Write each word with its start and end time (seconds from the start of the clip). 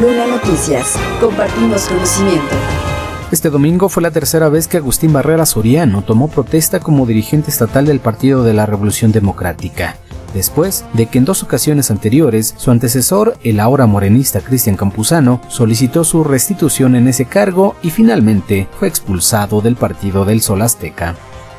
Luna 0.00 0.26
Noticias. 0.26 0.94
Compartimos 1.20 1.86
conocimiento. 1.86 2.54
Este 3.32 3.50
domingo 3.50 3.88
fue 3.88 4.02
la 4.02 4.10
tercera 4.10 4.48
vez 4.48 4.68
que 4.68 4.76
Agustín 4.76 5.12
Barrera 5.12 5.46
Soriano 5.46 6.02
tomó 6.02 6.28
protesta 6.28 6.80
como 6.80 7.06
dirigente 7.06 7.50
estatal 7.50 7.86
del 7.86 8.00
Partido 8.00 8.44
de 8.44 8.52
la 8.52 8.66
Revolución 8.66 9.10
Democrática 9.12 9.96
después 10.36 10.84
de 10.92 11.06
que 11.06 11.16
en 11.16 11.24
dos 11.24 11.42
ocasiones 11.42 11.90
anteriores 11.90 12.54
su 12.58 12.70
antecesor, 12.70 13.38
el 13.42 13.58
ahora 13.58 13.86
morenista 13.86 14.40
Cristian 14.40 14.76
Campuzano, 14.76 15.40
solicitó 15.48 16.04
su 16.04 16.24
restitución 16.24 16.94
en 16.94 17.08
ese 17.08 17.24
cargo 17.24 17.74
y 17.82 17.88
finalmente 17.88 18.68
fue 18.78 18.86
expulsado 18.88 19.62
del 19.62 19.76
Partido 19.76 20.26
del 20.26 20.42
Sol 20.42 20.60
Azteca. 20.60 21.14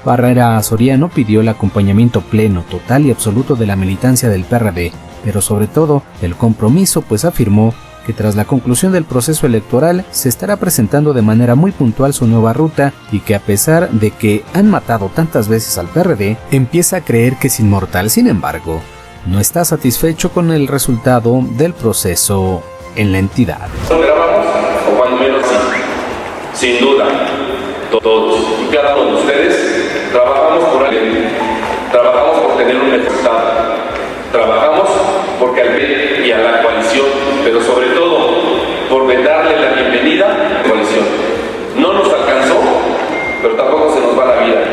Barrera 0.05 0.61
Soriano 0.61 1.09
pidió 1.09 1.41
el 1.41 1.49
acompañamiento 1.49 2.21
pleno, 2.21 2.63
total 2.69 3.07
y 3.07 3.11
absoluto 3.11 3.55
de 3.55 3.65
la 3.65 3.75
militancia 3.75 4.29
del 4.29 4.43
PRD, 4.43 4.91
pero 5.23 5.41
sobre 5.41 5.65
todo 5.65 6.03
el 6.21 6.35
compromiso, 6.35 7.01
pues 7.01 7.25
afirmó 7.25 7.73
que 8.07 8.13
tras 8.13 8.37
la 8.37 8.45
conclusión 8.45 8.93
del 8.93 9.03
proceso 9.03 9.45
electoral 9.45 10.05
se 10.11 10.29
estará 10.29 10.55
presentando 10.55 11.13
de 11.13 11.21
manera 11.21 11.55
muy 11.55 11.71
puntual 11.71 12.13
su 12.13 12.25
nueva 12.25 12.53
ruta 12.53 12.93
y 13.11 13.19
que 13.19 13.35
a 13.35 13.39
pesar 13.39 13.89
de 13.91 14.11
que 14.11 14.45
han 14.53 14.71
matado 14.71 15.11
tantas 15.13 15.49
veces 15.49 15.77
al 15.77 15.87
PRD, 15.87 16.37
empieza 16.51 16.97
a 16.97 17.01
creer 17.01 17.35
que 17.35 17.47
es 17.47 17.59
inmortal. 17.59 18.09
Sin 18.09 18.27
embargo, 18.27 18.81
no 19.25 19.41
está 19.41 19.65
satisfecho 19.65 20.31
con 20.31 20.51
el 20.51 20.67
resultado 20.67 21.41
del 21.57 21.73
proceso 21.73 22.63
en 22.95 23.11
la 23.11 23.19
entidad. 23.19 23.67
o 23.91 24.97
cuando 24.97 25.17
menos 25.17 25.43
sin 26.53 26.79
duda, 26.79 27.05
todos 27.91 28.39
y 28.63 28.73
cada 28.73 28.95
uno 28.95 29.11
de 29.11 29.15
ustedes 29.17 30.11
trabajamos 30.11 30.63
por 30.69 30.85
alguien, 30.85 31.29
trabajamos 31.91 32.39
por 32.39 32.57
tener 32.57 32.77
un 32.77 32.89
resultado, 32.89 33.75
trabajamos 34.31 34.89
porque 35.39 35.61
al 35.61 35.75
bien 35.75 36.25
y 36.25 36.31
a 36.31 36.39
la 36.39 36.63
coalición, 36.63 37.05
pero 37.43 37.61
sobre 37.61 37.89
todo 37.89 37.97
por 38.89 39.07
darle 39.23 39.61
la 39.61 39.71
bienvenida 39.73 40.25
a 40.25 40.53
la 40.53 40.63
coalición. 40.63 41.05
No 41.77 41.93
nos 41.93 42.11
alcanzó, 42.11 42.55
pero 43.41 43.55
tampoco 43.55 43.93
se 43.93 43.99
nos 44.01 44.17
va 44.17 44.25
la 44.25 44.43
vida. 44.43 44.63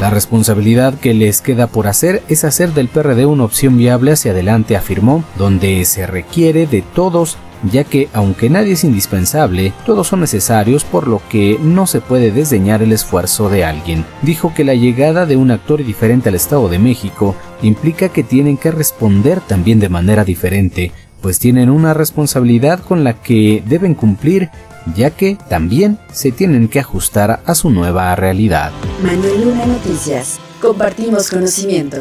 La 0.00 0.03
responsabilidad 0.14 0.94
que 0.94 1.12
les 1.12 1.40
queda 1.40 1.66
por 1.66 1.86
hacer 1.86 2.22
es 2.28 2.44
hacer 2.44 2.72
del 2.72 2.88
PRD 2.88 3.26
una 3.26 3.44
opción 3.44 3.76
viable 3.76 4.12
hacia 4.12 4.30
adelante, 4.30 4.76
afirmó, 4.76 5.24
donde 5.36 5.84
se 5.84 6.06
requiere 6.06 6.66
de 6.66 6.82
todos 6.82 7.36
ya 7.70 7.84
que 7.84 8.08
aunque 8.12 8.50
nadie 8.50 8.72
es 8.72 8.84
indispensable, 8.84 9.72
todos 9.86 10.08
son 10.08 10.20
necesarios 10.20 10.84
por 10.84 11.08
lo 11.08 11.20
que 11.28 11.58
no 11.62 11.86
se 11.86 12.00
puede 12.00 12.30
desdeñar 12.30 12.82
el 12.82 12.92
esfuerzo 12.92 13.48
de 13.48 13.64
alguien. 13.64 14.04
Dijo 14.22 14.52
que 14.54 14.64
la 14.64 14.74
llegada 14.74 15.26
de 15.26 15.36
un 15.36 15.50
actor 15.50 15.84
diferente 15.84 16.28
al 16.28 16.34
Estado 16.34 16.68
de 16.68 16.78
México 16.78 17.34
implica 17.62 18.10
que 18.10 18.22
tienen 18.22 18.56
que 18.56 18.70
responder 18.70 19.40
también 19.40 19.80
de 19.80 19.88
manera 19.88 20.24
diferente, 20.24 20.92
pues 21.20 21.38
tienen 21.38 21.70
una 21.70 21.94
responsabilidad 21.94 22.80
con 22.80 23.02
la 23.02 23.14
que 23.14 23.62
deben 23.66 23.94
cumplir 23.94 24.50
ya 24.94 25.10
que 25.10 25.38
también 25.48 25.98
se 26.12 26.32
tienen 26.32 26.68
que 26.68 26.80
ajustar 26.80 27.40
a 27.44 27.54
su 27.54 27.70
nueva 27.70 28.14
realidad. 28.16 28.72
Manuel 29.02 29.44
Luna 29.44 29.66
Noticias. 29.66 30.38
Compartimos 30.60 31.30
conocimiento. 31.30 31.98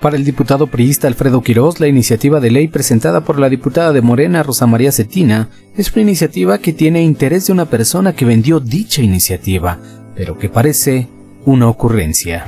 Para 0.00 0.16
el 0.16 0.24
diputado 0.24 0.66
priista 0.66 1.08
Alfredo 1.08 1.40
Quirós, 1.40 1.80
la 1.80 1.88
iniciativa 1.88 2.38
de 2.38 2.50
ley 2.50 2.68
presentada 2.68 3.22
por 3.22 3.38
la 3.38 3.48
diputada 3.48 3.92
de 3.92 4.02
Morena 4.02 4.42
Rosa 4.42 4.66
María 4.66 4.92
Cetina 4.92 5.48
es 5.76 5.90
una 5.92 6.02
iniciativa 6.02 6.58
que 6.58 6.74
tiene 6.74 7.02
interés 7.02 7.46
de 7.46 7.54
una 7.54 7.64
persona 7.64 8.12
que 8.14 8.26
vendió 8.26 8.60
dicha 8.60 9.00
iniciativa, 9.00 9.78
pero 10.14 10.36
que 10.36 10.50
parece 10.50 11.08
una 11.46 11.68
ocurrencia. 11.68 12.44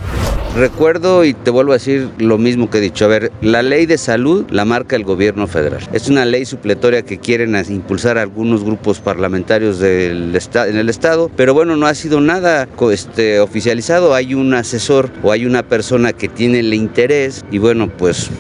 Recuerdo 0.57 1.27
y 1.27 1.35
te 1.35 1.51
vuelvo 1.51 1.73
a 1.73 1.75
decir 1.75 2.09
lo 2.17 2.39
mismo 2.39 2.71
que 2.71 2.79
he 2.79 2.81
dicho. 2.81 3.05
A 3.05 3.09
ver, 3.09 3.31
la 3.43 3.61
ley 3.63 3.85
de 3.85 3.99
salud 3.99 4.47
la 4.51 4.65
marca 4.65 4.97
el 4.97 5.05
gobierno 5.05 5.47
federal. 5.47 5.87
Es 5.93 6.09
una 6.09 6.25
ley 6.25 6.47
supletoria 6.47 7.03
que 7.03 7.19
quieren 7.19 7.55
impulsar 7.69 8.17
algunos 8.17 8.65
grupos 8.65 9.01
parlamentarios 9.01 9.79
del 9.79 10.35
en 10.35 10.77
el 10.77 10.89
Estado, 10.89 11.31
pero 11.37 11.53
bueno, 11.53 11.77
no 11.77 11.87
ha 11.87 11.95
sido 11.95 12.23
nada 12.23 12.67
este, 12.91 13.39
oficializado. 13.41 14.15
Hay 14.15 14.33
un 14.33 14.55
asesor 14.55 15.11
o 15.23 15.31
hay 15.31 15.45
una 15.45 15.63
persona 15.63 16.15
que 16.15 16.29
tiene 16.29 16.61
el 16.61 16.73
interés 16.73 17.45
y 17.51 17.59
bueno, 17.59 17.91
pues 17.91 18.31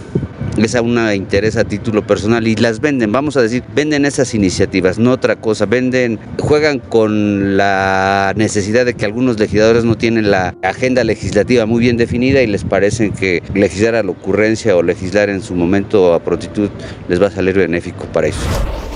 es 0.65 0.75
a 0.75 0.83
una 0.83 1.15
interés 1.15 1.56
a 1.56 1.65
título 1.65 2.06
personal 2.06 2.47
y 2.47 2.56
las 2.56 2.81
venden, 2.81 3.12
vamos 3.12 3.37
a 3.37 3.43
decir, 3.43 3.62
venden 3.75 4.05
esas 4.05 4.34
iniciativas, 4.34 4.99
no 4.99 5.12
otra 5.12 5.37
cosa, 5.37 5.67
venden, 5.67 6.19
juegan 6.39 6.78
con 6.78 7.56
la 7.56 8.33
necesidad 8.37 8.87
de 8.87 8.94
que 8.94 9.05
algunos 9.05 9.39
legisladores 9.39 9.84
no 9.84 9.97
tienen 9.97 10.31
la 10.31 10.55
agenda 10.62 11.05
legislativa 11.05 11.67
muy 11.67 11.81
bien 11.81 11.97
definida 11.97 12.43
y 12.43 12.47
les 12.47 12.65
parece 12.65 13.11
que 13.11 13.43
legislar 13.55 13.94
a 13.94 14.03
la 14.03 14.11
ocurrencia 14.11 14.77
o 14.77 14.83
legislar 14.83 15.31
en 15.31 15.43
su 15.43 15.55
momento 15.55 16.15
a 16.15 16.21
prontitud 16.21 16.71
les 17.09 17.21
va 17.21 17.28
a 17.28 17.31
salir 17.31 17.56
benéfico 17.56 18.06
para 18.06 18.28
eso. 18.28 18.41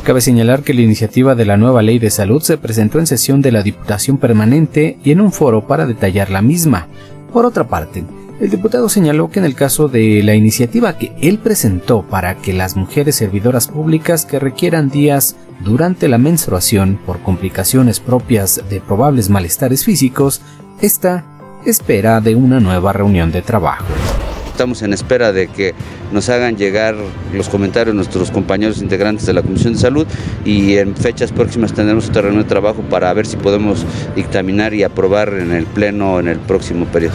Cabe 0.04 0.22
señalar 0.22 0.62
que 0.62 0.72
la 0.72 0.80
iniciativa 0.80 1.34
de 1.34 1.44
la 1.44 1.58
nueva 1.58 1.82
ley 1.82 1.98
de 1.98 2.10
salud 2.10 2.40
se 2.40 2.56
presentó 2.56 2.98
en 2.98 3.06
sesión 3.06 3.42
de 3.42 3.52
la 3.52 3.62
Diputación 3.62 4.16
Permanente 4.16 4.98
y 5.04 5.10
en 5.10 5.20
un 5.20 5.30
foro 5.30 5.66
para 5.66 5.86
detallar 5.86 6.30
la 6.30 6.40
misma. 6.40 6.88
Por 7.32 7.44
otra 7.44 7.68
parte, 7.68 8.02
el 8.40 8.48
diputado 8.48 8.88
señaló 8.88 9.30
que 9.30 9.38
en 9.38 9.44
el 9.44 9.54
caso 9.54 9.88
de 9.88 10.22
la 10.22 10.34
iniciativa 10.34 10.96
que 10.96 11.12
él 11.20 11.38
presentó 11.38 12.02
para 12.02 12.38
que 12.38 12.54
las 12.54 12.74
mujeres 12.74 13.16
servidoras 13.16 13.68
públicas 13.68 14.24
que 14.24 14.38
requieran 14.38 14.88
días 14.88 15.36
durante 15.60 16.08
la 16.08 16.16
menstruación 16.16 16.98
por 17.04 17.20
complicaciones 17.20 18.00
propias 18.00 18.62
de 18.70 18.80
probables 18.80 19.28
malestares 19.28 19.84
físicos, 19.84 20.40
esta 20.80 21.26
espera 21.66 22.22
de 22.22 22.34
una 22.34 22.60
nueva 22.60 22.94
reunión 22.94 23.30
de 23.30 23.42
trabajo. 23.42 23.84
Estamos 24.50 24.80
en 24.82 24.94
espera 24.94 25.32
de 25.32 25.48
que 25.48 25.74
nos 26.10 26.30
hagan 26.30 26.56
llegar 26.56 26.94
los 27.34 27.50
comentarios 27.50 27.94
nuestros 27.94 28.30
compañeros 28.30 28.80
integrantes 28.80 29.26
de 29.26 29.34
la 29.34 29.42
Comisión 29.42 29.74
de 29.74 29.78
Salud 29.78 30.06
y 30.46 30.76
en 30.76 30.96
fechas 30.96 31.30
próximas 31.30 31.74
tendremos 31.74 32.08
otra 32.08 32.22
reunión 32.22 32.44
de 32.44 32.48
trabajo 32.48 32.80
para 32.82 33.12
ver 33.12 33.26
si 33.26 33.36
podemos 33.36 33.84
dictaminar 34.16 34.72
y 34.72 34.82
aprobar 34.82 35.34
en 35.34 35.52
el 35.52 35.66
Pleno 35.66 36.20
en 36.20 36.28
el 36.28 36.38
próximo 36.38 36.86
periodo. 36.86 37.14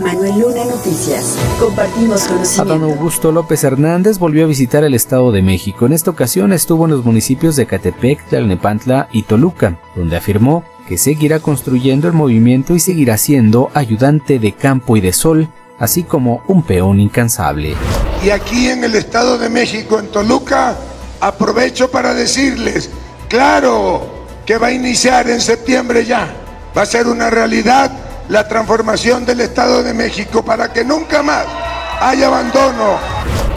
Manuel 0.00 0.40
Luna 0.40 0.64
Noticias. 0.64 1.36
Compartimos 1.60 2.24
conocimiento. 2.24 2.62
Adán 2.74 2.82
Augusto 2.82 3.30
López 3.30 3.62
Hernández 3.62 4.18
volvió 4.18 4.44
a 4.44 4.48
visitar 4.48 4.82
el 4.82 4.94
Estado 4.94 5.30
de 5.30 5.42
México. 5.42 5.86
En 5.86 5.92
esta 5.92 6.10
ocasión 6.10 6.52
estuvo 6.52 6.84
en 6.84 6.90
los 6.90 7.04
municipios 7.04 7.54
de 7.54 7.66
Catepec, 7.66 8.28
Tlalnepantla 8.28 9.08
y 9.12 9.22
Toluca, 9.22 9.78
donde 9.94 10.16
afirmó 10.16 10.64
que 10.88 10.98
seguirá 10.98 11.38
construyendo 11.38 12.08
el 12.08 12.14
movimiento 12.14 12.74
y 12.74 12.80
seguirá 12.80 13.16
siendo 13.16 13.70
ayudante 13.72 14.38
de 14.38 14.52
campo 14.52 14.96
y 14.96 15.00
de 15.00 15.12
sol, 15.12 15.48
así 15.78 16.02
como 16.02 16.42
un 16.48 16.62
peón 16.62 17.00
incansable. 17.00 17.74
Y 18.22 18.30
aquí 18.30 18.68
en 18.68 18.84
el 18.84 18.94
Estado 18.96 19.38
de 19.38 19.48
México, 19.48 19.98
en 19.98 20.08
Toluca, 20.08 20.76
aprovecho 21.20 21.90
para 21.90 22.14
decirles, 22.14 22.90
claro, 23.28 24.02
que 24.44 24.58
va 24.58 24.68
a 24.68 24.72
iniciar 24.72 25.30
en 25.30 25.40
septiembre 25.40 26.04
ya, 26.04 26.34
va 26.76 26.82
a 26.82 26.86
ser 26.86 27.06
una 27.06 27.30
realidad 27.30 28.03
la 28.28 28.48
transformación 28.48 29.24
del 29.24 29.40
Estado 29.40 29.82
de 29.82 29.94
México 29.94 30.44
para 30.44 30.72
que 30.72 30.84
nunca 30.84 31.22
más 31.22 31.46
haya 32.00 32.28
abandono. 32.28 32.98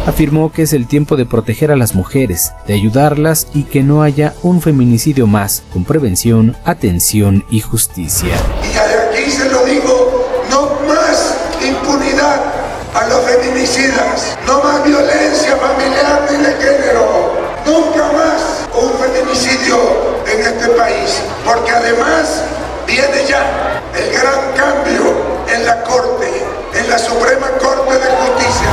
Afirmó 0.05 0.51
que 0.51 0.63
es 0.63 0.73
el 0.73 0.87
tiempo 0.87 1.17
de 1.17 1.25
proteger 1.25 1.69
a 1.71 1.75
las 1.75 1.93
mujeres, 1.93 2.53
de 2.65 2.73
ayudarlas 2.73 3.47
y 3.53 3.63
que 3.63 3.83
no 3.83 4.03
haya 4.03 4.33
un 4.41 4.61
feminicidio 4.61 5.27
más, 5.27 5.63
con 5.73 5.83
prevención, 5.83 6.55
atención 6.63 7.45
y 7.49 7.59
justicia. 7.59 8.35
Y 8.63 8.77
aquí 8.77 9.29
se 9.29 9.49
lo 9.49 9.65
digo, 9.65 10.25
no 10.49 10.77
más 10.87 11.35
impunidad 11.61 12.41
a 12.93 13.07
los 13.07 13.19
feminicidas, 13.21 14.37
no 14.45 14.63
más 14.63 14.83
violencia 14.85 15.57
familiar 15.57 16.25
ni 16.31 16.37
de 16.37 16.53
género, 16.55 17.46
la 26.97 27.03
Suprema 27.03 27.47
Corte 27.59 27.93
de 27.93 28.09
Justicia. 28.15 28.69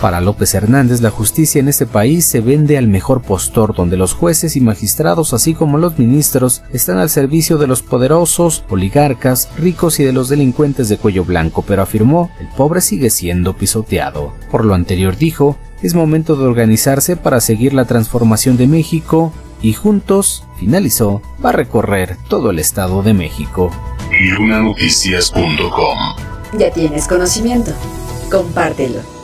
Para 0.00 0.22
López 0.22 0.54
Hernández, 0.54 1.02
la 1.02 1.10
justicia 1.10 1.58
en 1.58 1.68
este 1.68 1.84
país 1.84 2.24
se 2.24 2.40
vende 2.40 2.78
al 2.78 2.86
mejor 2.86 3.20
postor, 3.20 3.74
donde 3.74 3.98
los 3.98 4.14
jueces 4.14 4.56
y 4.56 4.62
magistrados, 4.62 5.34
así 5.34 5.52
como 5.52 5.76
los 5.76 5.98
ministros, 5.98 6.62
están 6.72 6.96
al 6.96 7.10
servicio 7.10 7.58
de 7.58 7.66
los 7.66 7.82
poderosos, 7.82 8.64
oligarcas, 8.70 9.50
ricos 9.58 10.00
y 10.00 10.04
de 10.04 10.12
los 10.12 10.30
delincuentes 10.30 10.88
de 10.88 10.96
cuello 10.96 11.24
blanco, 11.24 11.64
pero 11.66 11.82
afirmó, 11.82 12.30
el 12.40 12.48
pobre 12.48 12.80
sigue 12.80 13.10
siendo 13.10 13.54
pisoteado. 13.54 14.32
Por 14.50 14.64
lo 14.64 14.74
anterior 14.74 15.16
dijo, 15.16 15.58
es 15.82 15.94
momento 15.94 16.36
de 16.36 16.46
organizarse 16.46 17.16
para 17.16 17.40
seguir 17.40 17.74
la 17.74 17.84
transformación 17.84 18.56
de 18.56 18.68
México 18.68 19.34
y 19.60 19.74
juntos, 19.74 20.44
finalizó, 20.58 21.20
va 21.44 21.50
a 21.50 21.52
recorrer 21.52 22.16
todo 22.28 22.50
el 22.50 22.58
Estado 22.58 23.02
de 23.02 23.12
México. 23.12 23.70
Ya 26.52 26.70
tienes 26.70 27.06
conocimiento. 27.06 27.72
Compártelo. 28.30 29.15